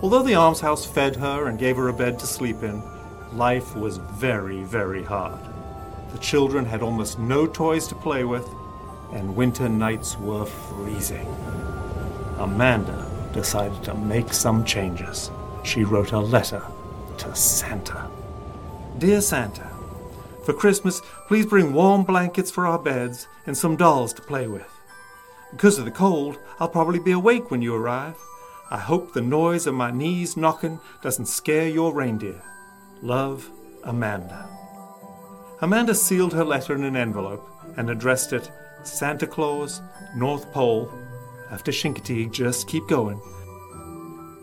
Although 0.00 0.22
the 0.22 0.34
almshouse 0.34 0.84
fed 0.84 1.16
her 1.16 1.46
and 1.46 1.58
gave 1.58 1.76
her 1.76 1.88
a 1.88 1.92
bed 1.92 2.18
to 2.18 2.26
sleep 2.26 2.62
in, 2.62 2.82
life 3.32 3.76
was 3.76 3.98
very, 3.98 4.62
very 4.64 5.04
hard. 5.04 5.40
The 6.12 6.18
children 6.18 6.64
had 6.64 6.82
almost 6.82 7.18
no 7.18 7.46
toys 7.46 7.86
to 7.88 7.94
play 7.94 8.24
with, 8.24 8.48
and 9.12 9.36
winter 9.36 9.68
nights 9.68 10.18
were 10.18 10.44
freezing. 10.44 11.26
Amanda 12.38 13.08
decided 13.32 13.82
to 13.84 13.94
make 13.94 14.32
some 14.32 14.64
changes. 14.64 15.30
She 15.62 15.84
wrote 15.84 16.12
a 16.12 16.18
letter 16.18 16.62
to 17.18 17.34
Santa. 17.34 18.10
Dear 18.98 19.20
Santa, 19.20 19.68
for 20.44 20.52
Christmas, 20.52 21.00
please 21.26 21.46
bring 21.46 21.72
warm 21.72 22.04
blankets 22.04 22.50
for 22.50 22.66
our 22.66 22.78
beds 22.78 23.26
and 23.46 23.56
some 23.56 23.76
dolls 23.76 24.12
to 24.14 24.22
play 24.22 24.46
with. 24.46 24.68
Because 25.50 25.78
of 25.78 25.84
the 25.84 25.90
cold, 25.90 26.38
I'll 26.60 26.68
probably 26.68 26.98
be 26.98 27.12
awake 27.12 27.50
when 27.50 27.62
you 27.62 27.74
arrive. 27.74 28.16
I 28.70 28.78
hope 28.78 29.12
the 29.12 29.20
noise 29.22 29.66
of 29.66 29.74
my 29.74 29.90
knees 29.90 30.36
knocking 30.36 30.80
doesn't 31.02 31.26
scare 31.26 31.68
your 31.68 31.92
reindeer. 31.92 32.42
Love, 33.00 33.50
Amanda. 33.84 34.48
Amanda 35.60 35.94
sealed 35.94 36.32
her 36.32 36.44
letter 36.44 36.74
in 36.74 36.84
an 36.84 36.96
envelope 36.96 37.48
and 37.76 37.88
addressed 37.90 38.32
it 38.32 38.50
Santa 38.82 39.26
Claus, 39.26 39.80
North 40.14 40.52
Pole. 40.52 40.92
After 41.50 41.72
Chincoteague, 41.72 42.32
just 42.32 42.68
keep 42.68 42.86
going. 42.88 43.20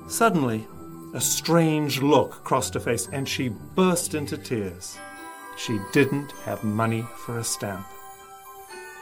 Suddenly, 0.07 0.67
a 1.13 1.21
strange 1.21 2.01
look 2.01 2.43
crossed 2.43 2.73
her 2.75 2.79
face 2.79 3.07
and 3.11 3.27
she 3.27 3.49
burst 3.49 4.13
into 4.13 4.37
tears. 4.37 4.97
She 5.57 5.79
didn't 5.91 6.31
have 6.45 6.63
money 6.63 7.05
for 7.17 7.39
a 7.39 7.43
stamp. 7.43 7.85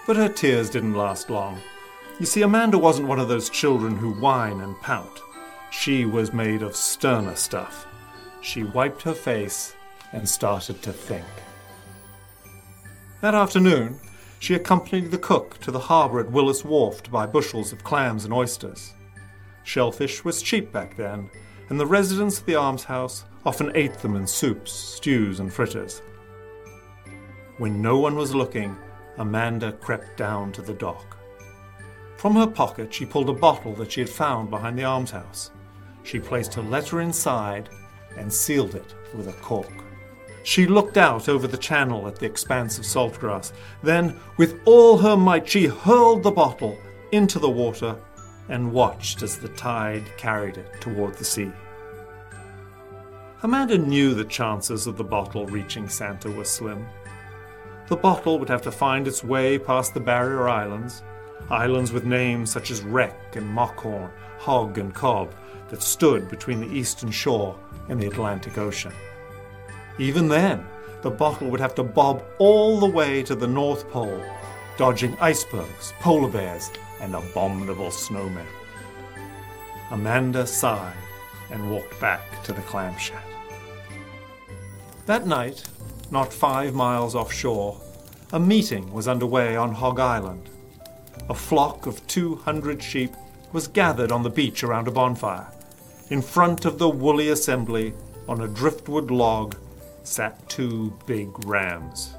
But 0.05 0.15
her 0.15 0.29
tears 0.29 0.69
didn't 0.69 0.95
last 0.95 1.29
long. 1.29 1.59
You 2.19 2.25
see, 2.25 2.41
Amanda 2.41 2.77
wasn't 2.77 3.09
one 3.09 3.19
of 3.19 3.27
those 3.27 3.49
children 3.49 3.95
who 3.95 4.13
whine 4.13 4.61
and 4.61 4.79
pout. 4.81 5.19
She 5.69 6.05
was 6.05 6.33
made 6.33 6.61
of 6.61 6.75
sterner 6.75 7.35
stuff. 7.35 7.85
She 8.41 8.63
wiped 8.63 9.01
her 9.03 9.13
face 9.13 9.75
and 10.13 10.27
started 10.27 10.81
to 10.83 10.93
think. 10.93 11.25
That 13.21 13.35
afternoon, 13.35 13.99
she 14.39 14.53
accompanied 14.53 15.11
the 15.11 15.17
cook 15.17 15.59
to 15.61 15.71
the 15.71 15.79
harbour 15.79 16.19
at 16.19 16.31
Willis 16.31 16.63
Wharf 16.63 17.03
to 17.03 17.11
buy 17.11 17.25
bushels 17.25 17.73
of 17.73 17.83
clams 17.83 18.23
and 18.23 18.33
oysters. 18.33 18.93
Shellfish 19.63 20.23
was 20.23 20.41
cheap 20.41 20.71
back 20.71 20.95
then, 20.95 21.29
and 21.69 21.79
the 21.79 21.85
residents 21.85 22.39
of 22.39 22.45
the 22.45 22.55
almshouse 22.55 23.25
often 23.45 23.71
ate 23.75 23.93
them 23.99 24.15
in 24.15 24.27
soups, 24.27 24.71
stews, 24.71 25.39
and 25.39 25.53
fritters. 25.53 26.01
When 27.57 27.81
no 27.81 27.97
one 27.97 28.15
was 28.15 28.35
looking, 28.35 28.77
Amanda 29.17 29.71
crept 29.71 30.17
down 30.17 30.51
to 30.53 30.61
the 30.61 30.73
dock. 30.73 31.17
From 32.17 32.35
her 32.35 32.47
pocket, 32.47 32.93
she 32.93 33.05
pulled 33.05 33.29
a 33.29 33.33
bottle 33.33 33.73
that 33.75 33.91
she 33.91 34.01
had 34.01 34.09
found 34.09 34.49
behind 34.49 34.77
the 34.77 34.83
almshouse. 34.83 35.51
She 36.03 36.19
placed 36.19 36.53
her 36.53 36.61
letter 36.61 37.01
inside 37.01 37.69
and 38.17 38.31
sealed 38.31 38.75
it 38.75 38.95
with 39.13 39.27
a 39.27 39.33
cork. 39.33 39.71
She 40.43 40.65
looked 40.65 40.97
out 40.97 41.27
over 41.27 41.47
the 41.47 41.57
channel 41.57 42.07
at 42.07 42.15
the 42.15 42.25
expanse 42.25 42.77
of 42.77 42.85
salt 42.85 43.19
grass. 43.19 43.51
Then, 43.83 44.19
with 44.37 44.61
all 44.65 44.97
her 44.97 45.17
might, 45.17 45.47
she 45.47 45.65
hurled 45.65 46.23
the 46.23 46.31
bottle 46.31 46.77
into 47.11 47.37
the 47.39 47.49
water 47.49 47.97
and 48.49 48.71
watched 48.71 49.21
as 49.21 49.37
the 49.37 49.49
tide 49.49 50.05
carried 50.17 50.57
it 50.57 50.81
toward 50.81 51.15
the 51.15 51.25
sea. 51.25 51.51
Amanda 53.43 53.77
knew 53.77 54.13
the 54.13 54.25
chances 54.25 54.87
of 54.87 54.97
the 54.97 55.03
bottle 55.03 55.45
reaching 55.45 55.87
Santa 55.87 56.31
were 56.31 56.43
slim. 56.43 56.87
The 57.87 57.95
bottle 57.95 58.39
would 58.39 58.49
have 58.49 58.63
to 58.63 58.71
find 58.71 59.07
its 59.07 59.23
way 59.23 59.59
past 59.59 59.93
the 59.93 59.99
barrier 59.99 60.49
islands, 60.49 61.03
islands 61.49 61.91
with 61.91 62.03
names 62.03 62.51
such 62.51 62.71
as 62.71 62.81
Wreck 62.81 63.35
and 63.35 63.47
Mockhorn, 63.47 64.09
Hog 64.39 64.77
and 64.77 64.93
Cob, 64.93 65.33
that 65.69 65.83
stood 65.83 66.29
between 66.29 66.59
the 66.59 66.75
eastern 66.75 67.11
shore 67.11 67.57
and 67.89 68.01
the 68.01 68.07
Atlantic 68.07 68.57
Ocean. 68.57 68.93
Even 69.99 70.27
then, 70.27 70.65
the 71.01 71.11
bottle 71.11 71.49
would 71.49 71.59
have 71.59 71.75
to 71.75 71.83
bob 71.83 72.23
all 72.39 72.79
the 72.79 72.85
way 72.85 73.21
to 73.23 73.35
the 73.35 73.47
North 73.47 73.89
Pole, 73.89 74.23
dodging 74.77 75.15
icebergs, 75.19 75.93
polar 75.99 76.29
bears, 76.29 76.71
and 77.01 77.15
abominable 77.15 77.89
snowmen. 77.89 78.45
Amanda 79.91 80.45
sighed 80.45 80.93
and 81.51 81.71
walked 81.71 81.99
back 81.99 82.43
to 82.43 82.53
the 82.53 82.61
clam 82.61 82.97
shack. 82.97 83.25
That 85.05 85.25
night, 85.25 85.63
not 86.11 86.33
five 86.33 86.73
miles 86.73 87.15
offshore, 87.15 87.79
a 88.33 88.39
meeting 88.39 88.91
was 88.91 89.07
underway 89.07 89.55
on 89.55 89.73
Hog 89.73 89.99
Island. 89.99 90.49
A 91.29 91.33
flock 91.33 91.85
of 91.85 92.05
200 92.07 92.83
sheep 92.83 93.13
was 93.53 93.67
gathered 93.67 94.11
on 94.11 94.23
the 94.23 94.29
beach 94.29 94.63
around 94.63 94.87
a 94.87 94.91
bonfire. 94.91 95.47
In 96.09 96.21
front 96.21 96.65
of 96.65 96.77
the 96.77 96.89
woolly 96.89 97.29
assembly, 97.29 97.93
on 98.27 98.41
a 98.41 98.47
driftwood 98.47 99.09
log, 99.09 99.55
sat 100.03 100.47
two 100.49 100.97
big 101.05 101.29
rams. 101.45 102.15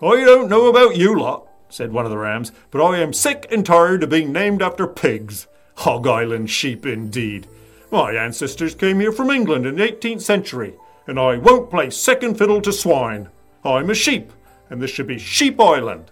I 0.00 0.24
don't 0.24 0.48
know 0.48 0.68
about 0.68 0.96
you 0.96 1.18
lot, 1.18 1.46
said 1.70 1.92
one 1.92 2.04
of 2.04 2.10
the 2.10 2.18
rams, 2.18 2.52
but 2.70 2.84
I 2.84 2.98
am 2.98 3.12
sick 3.12 3.46
and 3.50 3.64
tired 3.64 4.02
of 4.02 4.10
being 4.10 4.32
named 4.32 4.60
after 4.60 4.86
pigs. 4.86 5.46
Hog 5.76 6.06
Island 6.06 6.50
sheep, 6.50 6.84
indeed. 6.84 7.46
My 7.90 8.12
ancestors 8.12 8.74
came 8.74 9.00
here 9.00 9.12
from 9.12 9.30
England 9.30 9.66
in 9.66 9.76
the 9.76 9.88
18th 9.88 10.20
century, 10.20 10.74
and 11.06 11.18
I 11.18 11.38
won't 11.38 11.70
play 11.70 11.90
second 11.90 12.36
fiddle 12.36 12.60
to 12.60 12.72
swine. 12.72 13.28
I'm 13.64 13.90
a 13.90 13.94
sheep, 13.94 14.32
and 14.68 14.80
this 14.80 14.90
should 14.90 15.06
be 15.06 15.18
Sheep 15.18 15.60
Island. 15.60 16.10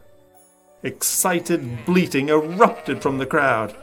Excited 0.82 1.84
bleating 1.84 2.28
erupted 2.28 3.02
from 3.02 3.18
the 3.18 3.26
crowd. 3.26 3.74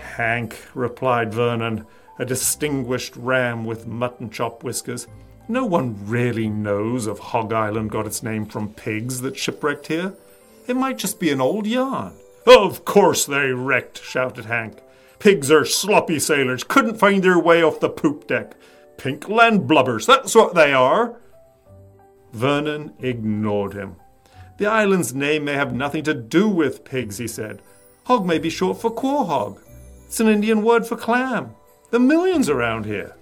Hank, 0.00 0.56
replied 0.74 1.32
Vernon, 1.32 1.86
a 2.18 2.24
distinguished 2.24 3.16
ram 3.16 3.64
with 3.64 3.86
mutton 3.86 4.30
chop 4.30 4.64
whiskers. 4.64 5.06
No 5.48 5.64
one 5.64 5.96
really 6.06 6.48
knows 6.48 7.06
if 7.06 7.18
Hog 7.18 7.52
Island 7.52 7.90
got 7.90 8.06
its 8.06 8.22
name 8.22 8.46
from 8.46 8.74
pigs 8.74 9.20
that 9.22 9.36
shipwrecked 9.36 9.86
here. 9.86 10.14
It 10.68 10.76
might 10.76 10.98
just 10.98 11.18
be 11.18 11.30
an 11.30 11.40
old 11.40 11.66
yarn. 11.66 12.12
Of 12.46 12.84
course 12.84 13.24
they 13.24 13.52
wrecked, 13.52 14.02
shouted 14.04 14.44
Hank. 14.44 14.80
Pigs 15.18 15.50
are 15.50 15.64
sloppy 15.64 16.18
sailors, 16.18 16.62
couldn't 16.62 16.98
find 16.98 17.24
their 17.24 17.38
way 17.38 17.62
off 17.62 17.80
the 17.80 17.88
poop 17.88 18.26
deck. 18.26 18.54
Pink 18.98 19.28
land 19.28 19.62
blubbers, 19.62 20.06
that's 20.06 20.34
what 20.34 20.54
they 20.54 20.72
are. 20.74 21.16
Vernon 22.32 22.92
ignored 23.00 23.72
him. 23.72 23.96
The 24.58 24.66
island's 24.66 25.14
name 25.14 25.44
may 25.44 25.54
have 25.54 25.74
nothing 25.74 26.04
to 26.04 26.14
do 26.14 26.48
with 26.48 26.84
pigs, 26.84 27.16
he 27.16 27.28
said. 27.28 27.62
Hog 28.04 28.26
may 28.26 28.38
be 28.38 28.50
short 28.50 28.80
for 28.80 28.90
quahog. 28.90 29.58
It's 30.06 30.20
an 30.20 30.28
Indian 30.28 30.62
word 30.62 30.86
for 30.86 30.96
clam. 30.96 31.54
Are 31.92 31.98
millions 31.98 32.50
around 32.50 32.84
here. 32.84 33.16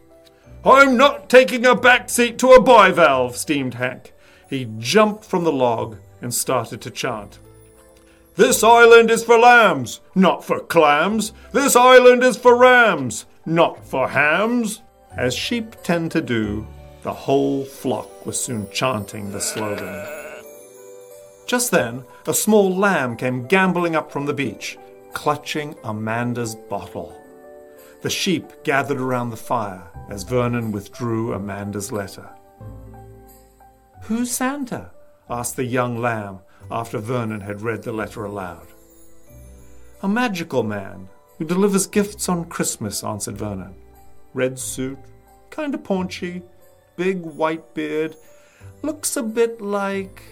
I'm 0.64 0.96
not 0.96 1.30
taking 1.30 1.64
a 1.64 1.76
back 1.76 2.10
seat 2.10 2.38
to 2.38 2.52
a 2.52 2.60
bivalve, 2.60 3.36
steamed 3.36 3.74
Hank. 3.74 4.12
He 4.50 4.68
jumped 4.78 5.24
from 5.24 5.44
the 5.44 5.52
log 5.52 5.98
and 6.20 6.32
started 6.32 6.80
to 6.82 6.90
chant. 6.90 7.38
This 8.36 8.62
island 8.62 9.10
is 9.10 9.24
for 9.24 9.38
lambs, 9.38 10.00
not 10.14 10.44
for 10.44 10.60
clams. 10.60 11.32
This 11.52 11.74
island 11.74 12.22
is 12.22 12.36
for 12.36 12.56
rams, 12.56 13.24
not 13.46 13.84
for 13.86 14.08
hams. 14.08 14.82
As 15.16 15.34
sheep 15.34 15.76
tend 15.82 16.12
to 16.12 16.20
do, 16.20 16.66
the 17.02 17.12
whole 17.12 17.64
flock 17.64 18.26
was 18.26 18.38
soon 18.38 18.68
chanting 18.70 19.30
the 19.32 19.40
slogan. 19.40 20.04
Just 21.46 21.70
then, 21.70 22.04
a 22.26 22.34
small 22.34 22.76
lamb 22.76 23.16
came 23.16 23.48
gambolling 23.48 23.94
up 23.94 24.10
from 24.10 24.26
the 24.26 24.34
beach, 24.34 24.76
clutching 25.12 25.76
Amanda's 25.84 26.54
bottle. 26.54 27.16
The 28.02 28.10
sheep 28.10 28.52
gathered 28.64 29.00
around 29.00 29.30
the 29.30 29.36
fire 29.36 29.88
as 30.10 30.24
Vernon 30.24 30.72
withdrew 30.72 31.32
Amanda's 31.32 31.90
letter. 31.90 32.28
Who's 34.02 34.30
Santa? 34.30 34.90
Asked 35.28 35.56
the 35.56 35.64
young 35.64 35.98
lamb 36.00 36.40
after 36.70 36.98
Vernon 36.98 37.40
had 37.40 37.62
read 37.62 37.82
the 37.82 37.92
letter 37.92 38.24
aloud. 38.24 38.66
A 40.02 40.08
magical 40.08 40.62
man 40.62 41.08
who 41.38 41.44
delivers 41.44 41.86
gifts 41.86 42.28
on 42.28 42.44
Christmas, 42.46 43.04
answered 43.04 43.36
Vernon. 43.36 43.74
Red 44.34 44.58
suit, 44.58 44.98
kind 45.50 45.74
of 45.74 45.84
paunchy, 45.84 46.42
big 46.96 47.20
white 47.22 47.74
beard, 47.74 48.16
looks 48.82 49.16
a 49.16 49.22
bit 49.22 49.60
like. 49.60 50.22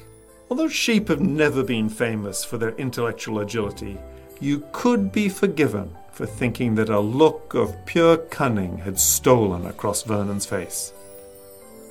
Although 0.50 0.68
sheep 0.68 1.08
have 1.08 1.20
never 1.20 1.62
been 1.62 1.88
famous 1.88 2.44
for 2.44 2.58
their 2.58 2.74
intellectual 2.76 3.40
agility, 3.40 3.98
you 4.40 4.66
could 4.72 5.12
be 5.12 5.28
forgiven 5.28 5.94
for 6.12 6.26
thinking 6.26 6.74
that 6.76 6.90
a 6.90 7.00
look 7.00 7.54
of 7.54 7.74
pure 7.86 8.16
cunning 8.16 8.78
had 8.78 8.98
stolen 8.98 9.66
across 9.66 10.02
Vernon's 10.02 10.46
face. 10.46 10.92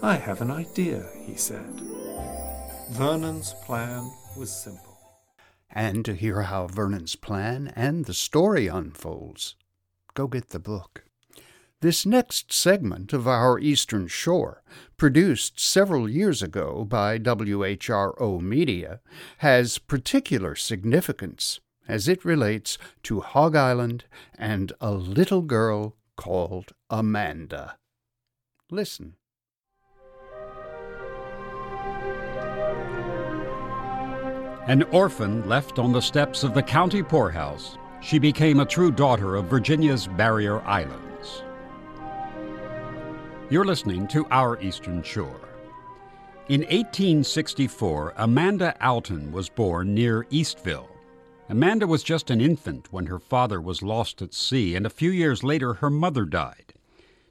I 0.01 0.15
have 0.15 0.41
an 0.41 0.51
idea, 0.51 1.05
he 1.25 1.35
said. 1.35 1.81
Vernon's 2.91 3.53
plan 3.65 4.11
was 4.37 4.51
simple. 4.51 4.97
And 5.71 6.05
to 6.05 6.13
hear 6.13 6.43
how 6.43 6.67
Vernon's 6.67 7.15
plan 7.15 7.71
and 7.75 8.05
the 8.05 8.13
story 8.13 8.67
unfolds, 8.67 9.55
go 10.13 10.27
get 10.27 10.49
the 10.49 10.59
book. 10.59 11.03
This 11.81 12.05
next 12.05 12.53
segment 12.53 13.11
of 13.11 13.27
Our 13.27 13.59
Eastern 13.59 14.07
Shore, 14.07 14.63
produced 14.95 15.59
several 15.59 16.07
years 16.07 16.41
ago 16.41 16.85
by 16.85 17.17
WHRO 17.19 18.39
Media, 18.39 19.01
has 19.39 19.79
particular 19.79 20.55
significance 20.55 21.59
as 21.87 22.07
it 22.07 22.23
relates 22.23 22.77
to 23.03 23.21
Hog 23.21 23.55
Island 23.55 24.05
and 24.37 24.71
a 24.79 24.91
little 24.91 25.41
girl 25.41 25.95
called 26.15 26.71
Amanda. 26.89 27.77
Listen. 28.69 29.15
An 34.67 34.83
orphan 34.83 35.45
left 35.49 35.77
on 35.77 35.91
the 35.91 35.99
steps 35.99 36.45
of 36.45 36.53
the 36.53 36.63
county 36.63 37.03
poorhouse, 37.03 37.77
she 38.01 38.17
became 38.17 38.61
a 38.61 38.65
true 38.65 38.91
daughter 38.91 39.35
of 39.35 39.47
Virginia's 39.47 40.07
barrier 40.07 40.61
islands. 40.61 41.43
You're 43.49 43.65
listening 43.65 44.07
to 44.07 44.25
Our 44.31 44.57
Eastern 44.61 45.03
Shore. 45.03 45.49
In 46.47 46.61
1864, 46.61 48.13
Amanda 48.15 48.73
Alton 48.81 49.33
was 49.33 49.49
born 49.49 49.93
near 49.93 50.23
Eastville. 50.31 50.87
Amanda 51.49 51.85
was 51.85 52.01
just 52.01 52.29
an 52.29 52.39
infant 52.39 52.87
when 52.89 53.07
her 53.07 53.19
father 53.19 53.59
was 53.59 53.81
lost 53.81 54.21
at 54.21 54.33
sea, 54.33 54.75
and 54.75 54.85
a 54.85 54.89
few 54.89 55.11
years 55.11 55.43
later 55.43 55.73
her 55.73 55.89
mother 55.89 56.23
died. 56.23 56.73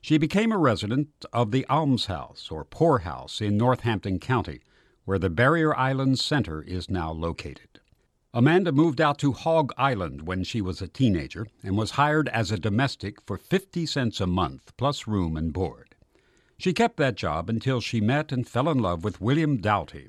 She 0.03 0.19
became 0.19 0.53
a 0.53 0.59
resident 0.59 1.09
of 1.33 1.51
the 1.51 1.65
almshouse, 1.71 2.51
or 2.51 2.67
poorhouse, 2.67 3.41
in 3.41 3.57
Northampton 3.57 4.19
County, 4.19 4.61
where 5.05 5.19
the 5.19 5.31
Barrier 5.31 5.77
Islands 5.77 6.25
Center 6.25 6.63
is 6.63 6.89
now 6.91 7.11
located. 7.11 7.81
Amanda 8.35 8.73
moved 8.73 9.01
out 9.01 9.19
to 9.19 9.33
Hog 9.33 9.73
Island 9.77 10.27
when 10.27 10.43
she 10.43 10.63
was 10.63 10.81
a 10.81 10.89
teenager 10.89 11.47
and 11.63 11.77
was 11.77 11.93
hired 11.93 12.29
as 12.31 12.51
a 12.51 12.59
domestic 12.59 13.21
for 13.21 13.37
50 13.37 13.85
cents 13.85 14.21
a 14.21 14.27
month, 14.27 14.73
plus 14.77 15.07
room 15.07 15.37
and 15.37 15.53
board. 15.53 15.95
She 16.57 16.73
kept 16.73 16.97
that 16.97 17.17
job 17.17 17.51
until 17.51 17.81
she 17.81 18.01
met 18.01 18.33
and 18.33 18.49
fell 18.49 18.71
in 18.71 18.79
love 18.79 19.05
with 19.05 19.21
William 19.21 19.59
Doughty. 19.59 20.09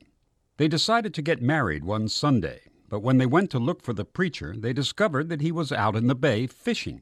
They 0.57 0.67
decided 0.67 1.13
to 1.15 1.21
get 1.21 1.41
married 1.41 1.83
one 1.83 2.07
Sunday, 2.07 2.61
but 2.87 3.01
when 3.01 3.17
they 3.17 3.25
went 3.25 3.49
to 3.51 3.59
look 3.59 3.81
for 3.81 3.91
the 3.91 4.05
preacher, 4.05 4.53
they 4.55 4.71
discovered 4.71 5.27
that 5.29 5.41
he 5.41 5.51
was 5.51 5.71
out 5.71 5.95
in 5.95 6.07
the 6.07 6.15
bay 6.15 6.47
fishing. 6.47 7.01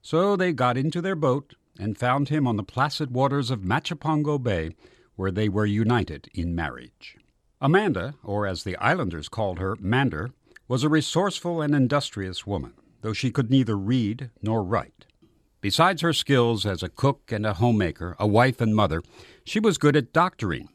So 0.00 0.36
they 0.36 0.52
got 0.52 0.76
into 0.76 1.02
their 1.02 1.16
boat 1.16 1.56
and 1.78 1.98
found 1.98 2.28
him 2.28 2.46
on 2.46 2.56
the 2.56 2.62
placid 2.62 3.10
waters 3.10 3.50
of 3.50 3.62
Machipongo 3.62 4.40
Bay, 4.40 4.70
where 5.16 5.32
they 5.32 5.48
were 5.48 5.66
united 5.66 6.28
in 6.32 6.54
marriage. 6.54 7.18
Amanda, 7.64 8.14
or 8.22 8.46
as 8.46 8.62
the 8.62 8.76
islanders 8.76 9.30
called 9.30 9.58
her, 9.58 9.74
Mander, 9.80 10.30
was 10.68 10.84
a 10.84 10.88
resourceful 10.90 11.62
and 11.62 11.74
industrious 11.74 12.46
woman, 12.46 12.74
though 13.00 13.14
she 13.14 13.30
could 13.30 13.50
neither 13.50 13.76
read 13.76 14.30
nor 14.42 14.62
write. 14.62 15.06
Besides 15.62 16.02
her 16.02 16.12
skills 16.12 16.66
as 16.66 16.82
a 16.82 16.90
cook 16.90 17.32
and 17.32 17.46
a 17.46 17.54
homemaker, 17.54 18.16
a 18.20 18.26
wife 18.26 18.60
and 18.60 18.76
mother, 18.76 19.02
she 19.44 19.58
was 19.58 19.78
good 19.78 19.96
at 19.96 20.12
doctoring 20.12 20.68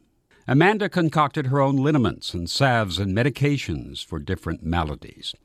Amanda 0.48 0.90
concocted 0.90 1.46
her 1.46 1.62
own 1.62 1.76
liniments 1.76 2.34
and 2.34 2.50
salves 2.50 2.98
and 2.98 3.16
medications 3.16 4.04
for 4.04 4.18
different 4.18 4.64
maladies. 4.64 5.36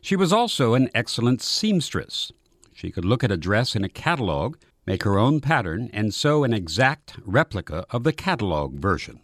She 0.00 0.14
was 0.14 0.32
also 0.32 0.74
an 0.74 0.90
excellent 0.94 1.42
seamstress. 1.42 2.30
She 2.72 2.92
could 2.92 3.04
look 3.04 3.24
at 3.24 3.32
a 3.32 3.36
dress 3.36 3.74
in 3.74 3.82
a 3.82 3.88
catalog, 3.88 4.58
make 4.86 5.02
her 5.02 5.18
own 5.18 5.40
pattern, 5.40 5.90
and 5.92 6.14
sew 6.14 6.44
an 6.44 6.52
exact 6.52 7.16
replica 7.24 7.84
of 7.90 8.04
the 8.04 8.12
catalog 8.12 8.74
version. 8.74 9.18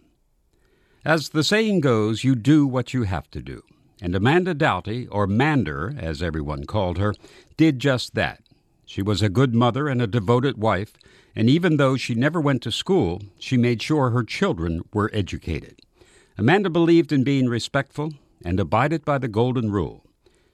As 1.04 1.30
the 1.30 1.42
saying 1.42 1.80
goes, 1.80 2.24
you 2.24 2.34
do 2.34 2.66
what 2.66 2.92
you 2.92 3.04
have 3.04 3.30
to 3.30 3.40
do. 3.40 3.62
And 4.02 4.14
Amanda 4.14 4.52
Doughty, 4.52 5.06
or 5.08 5.26
Mander, 5.26 5.94
as 5.98 6.22
everyone 6.22 6.64
called 6.64 6.98
her, 6.98 7.14
did 7.56 7.78
just 7.78 8.14
that. 8.14 8.42
She 8.84 9.00
was 9.00 9.22
a 9.22 9.30
good 9.30 9.54
mother 9.54 9.88
and 9.88 10.02
a 10.02 10.06
devoted 10.06 10.58
wife, 10.58 10.92
and 11.34 11.48
even 11.48 11.78
though 11.78 11.96
she 11.96 12.14
never 12.14 12.38
went 12.38 12.62
to 12.62 12.72
school, 12.72 13.22
she 13.38 13.56
made 13.56 13.80
sure 13.80 14.10
her 14.10 14.24
children 14.24 14.82
were 14.92 15.10
educated. 15.14 15.80
Amanda 16.36 16.68
believed 16.68 17.12
in 17.12 17.24
being 17.24 17.48
respectful 17.48 18.12
and 18.44 18.60
abided 18.60 19.04
by 19.04 19.16
the 19.16 19.28
Golden 19.28 19.70
Rule. 19.70 20.04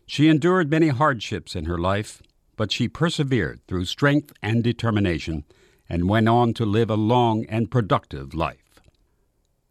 She 0.07 0.29
endured 0.29 0.71
many 0.71 0.89
hardships 0.89 1.57
in 1.57 1.65
her 1.65 1.79
life, 1.79 2.23
but 2.57 2.71
she 2.71 2.87
persevered 2.87 3.61
through 3.67 3.87
strength 3.87 4.33
and 4.43 4.63
determination 4.63 5.45
and 5.89 6.09
went 6.09 6.29
on 6.29 6.55
to 6.55 6.65
live 6.65 6.91
a 6.91 6.95
long 6.95 7.47
and 7.47 7.71
productive 7.71 8.33
life. 8.33 8.66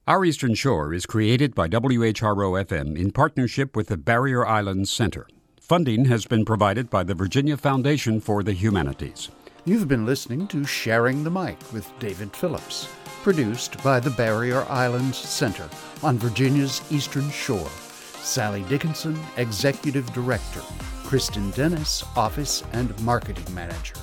Our 0.07 0.23
Eastern 0.23 0.53
Shore 0.53 0.93
is 0.93 1.07
created 1.07 1.55
by 1.55 1.67
WHRO 1.67 2.63
FM 2.63 2.95
in 2.95 3.09
partnership 3.09 3.75
with 3.75 3.87
the 3.87 3.97
Barrier 3.97 4.45
Islands 4.45 4.91
Center. 4.91 5.25
Funding 5.59 6.05
has 6.05 6.27
been 6.27 6.45
provided 6.45 6.91
by 6.91 7.01
the 7.01 7.15
Virginia 7.15 7.57
Foundation 7.57 8.21
for 8.21 8.43
the 8.43 8.53
Humanities. 8.53 9.29
You've 9.65 9.87
been 9.87 10.05
listening 10.05 10.45
to 10.49 10.63
Sharing 10.63 11.23
the 11.23 11.31
Mic 11.31 11.57
with 11.73 11.91
David 11.97 12.35
Phillips, 12.35 12.87
produced 13.23 13.83
by 13.83 13.99
the 13.99 14.11
Barrier 14.11 14.63
Islands 14.69 15.17
Center 15.17 15.67
on 16.03 16.19
Virginia's 16.19 16.83
Eastern 16.91 17.31
Shore. 17.31 17.71
Sally 18.19 18.61
Dickinson, 18.69 19.19
Executive 19.37 20.05
Director. 20.13 20.61
Kristen 21.03 21.49
Dennis, 21.49 22.03
Office 22.15 22.63
and 22.73 22.95
Marketing 23.01 23.51
Manager. 23.55 23.95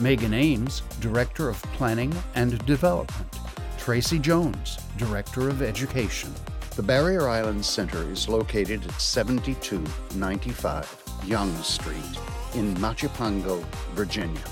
Megan 0.00 0.34
Ames, 0.34 0.82
Director 1.00 1.48
of 1.48 1.62
Planning 1.72 2.12
and 2.34 2.62
Development. 2.66 3.38
Tracy 3.78 4.18
Jones, 4.18 4.76
Director 4.96 5.48
of 5.48 5.62
Education. 5.62 6.32
The 6.76 6.82
Barrier 6.82 7.28
Islands 7.28 7.68
Center 7.68 8.02
is 8.10 8.28
located 8.28 8.84
at 8.84 9.00
7295 9.00 11.02
Young 11.24 11.54
Street 11.62 12.18
in 12.54 12.74
Machipongo, 12.76 13.64
Virginia, 13.94 14.42